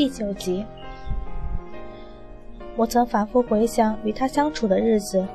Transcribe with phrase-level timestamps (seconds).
[0.00, 0.64] 第九集。
[2.74, 5.28] 我曾反复回想与他相处的日子，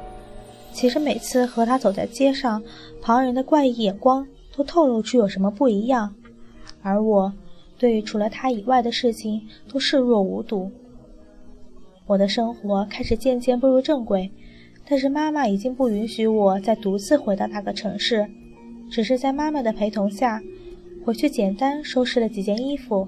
[0.73, 2.63] 其实每次和他走在街上，
[2.99, 4.25] 旁人的怪异眼光
[4.55, 6.15] 都透露出有什么不一样，
[6.81, 7.31] 而我
[7.77, 10.71] 对于除了他以外的事情都视若无睹。
[12.07, 14.31] 我的生活开始渐渐步入正轨，
[14.89, 18.27] 但是妈妈已经不允许我再独自回到那个城市，
[18.89, 20.41] 只是在妈妈的陪同下，
[21.05, 23.07] 回去简单收拾了几件衣服，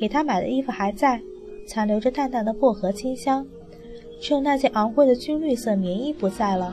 [0.00, 1.20] 给她买的衣服还在，
[1.66, 3.46] 残留着淡淡的薄荷清香，
[4.20, 6.72] 只有那件昂贵的军绿色棉衣不在了。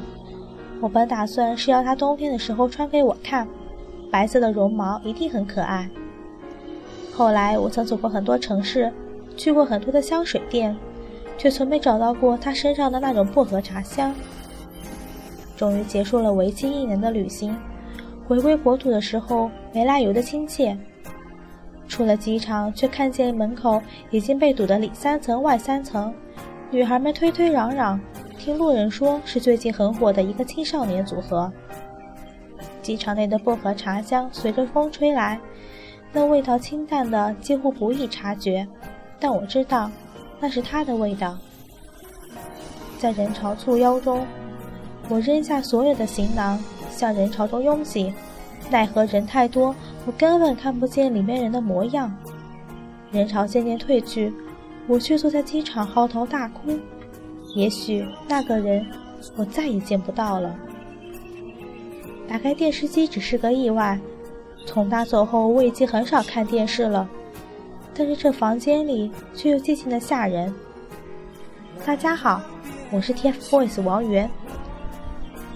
[0.79, 3.47] 我本打算是要她冬天的时候穿给我看，
[4.09, 5.89] 白色的绒毛一定很可爱。
[7.13, 8.91] 后来我曾走过很多城市，
[9.35, 10.75] 去过很多的香水店。
[11.39, 14.11] 却从没找到过他身上的那种薄荷茶香。
[15.55, 17.55] 终于结束了为期一年的旅行，
[18.27, 20.75] 回归国土的时候没来由的亲切。
[21.87, 26.13] 出了机场，却看见门口已经被堵得里三层外三层，
[26.69, 27.99] 女孩们推推攘攘，
[28.37, 31.51] 听路人说是最近很火的一个青少年组合。
[32.81, 35.39] 机场内的薄荷茶香随着风吹来，
[36.11, 38.67] 那味道清淡的几乎不易察觉，
[39.19, 39.89] 但我知道。
[40.39, 41.35] 那是他的味道，
[42.99, 44.23] 在人潮簇拥中，
[45.09, 48.13] 我扔下所有的行囊，向人潮中拥挤。
[48.69, 52.13] 奈何人太多，我根本看不见里面人的模样。
[53.11, 54.33] 人潮渐渐退去，
[54.87, 56.77] 我却坐在机场嚎啕大哭。
[57.55, 58.85] 也许那个人，
[59.35, 60.53] 我再也见不到了。
[62.27, 63.97] 打开电视机只是个意外。
[64.65, 67.09] 从他走后，我已经很少看电视了。
[67.95, 70.53] 但是这房间里却又寂静的吓人。
[71.85, 72.41] 大家好，
[72.91, 74.29] 我是 TFBOYS 王源。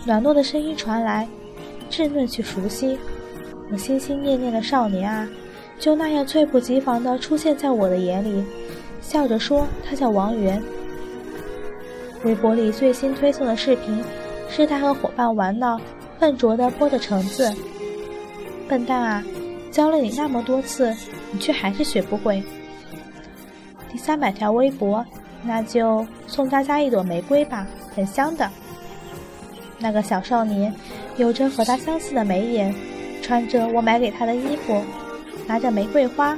[0.05, 1.27] 软糯的声音传来，
[1.91, 2.97] 稚嫩去熟悉。
[3.71, 5.27] 我心心念念的少年啊，
[5.77, 8.43] 就那样猝不及防地出现在我的眼里，
[9.01, 10.61] 笑着说他叫王源。
[12.23, 14.03] 微博里最新推送的视频，
[14.49, 15.79] 是他和伙伴玩闹，
[16.19, 17.51] 笨拙地剥着橙子。
[18.67, 19.23] 笨蛋啊！
[19.71, 20.93] 教了你那么多次，
[21.31, 22.43] 你却还是学不会。
[23.89, 25.05] 第三百条微博，
[25.43, 27.65] 那就送大家一朵玫瑰吧，
[27.95, 28.49] 很香的。
[29.79, 30.73] 那个小少年
[31.17, 32.73] 有着和他相似的眉眼，
[33.21, 34.81] 穿着我买给他的衣服，
[35.47, 36.37] 拿着玫瑰花。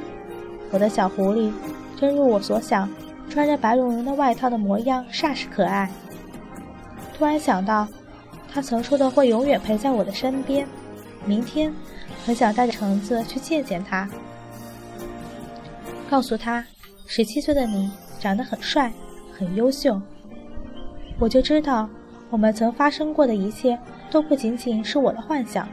[0.72, 1.52] 我的小狐狸，
[2.00, 2.90] 真如我所想，
[3.30, 5.90] 穿着白绒绒的外套的模样煞是可爱。
[7.18, 7.88] 突然想到，
[8.52, 10.68] 他曾说的会永远陪在我的身边。
[11.26, 11.74] 明天。
[12.26, 14.10] 很想带着橙子去见见他，
[16.10, 16.66] 告诉他，
[17.06, 18.90] 十七岁的你长得很帅，
[19.38, 20.02] 很优秀。
[21.20, 21.90] 我就知道，
[22.34, 23.78] 我们曾发生过的一切
[24.10, 25.70] 都不仅仅是我的幻想。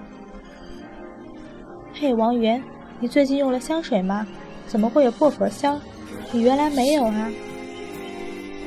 [1.95, 2.63] 嘿，王源，
[2.99, 4.27] 你最近用了香水吗？
[4.67, 5.81] 怎么会有薄荷香？
[6.31, 7.31] 你原来没有啊？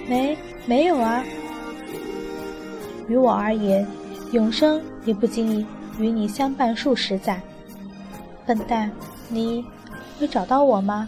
[0.10, 1.24] 没，没有啊。
[3.08, 3.88] 于我而言，
[4.32, 5.64] 永生也不仅
[6.00, 7.40] 与你相伴数十载。
[8.44, 8.92] 笨蛋，
[9.30, 9.64] 你
[10.20, 11.08] 会找到我吗？